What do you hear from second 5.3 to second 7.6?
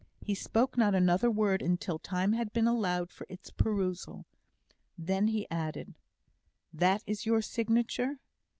added: "That is your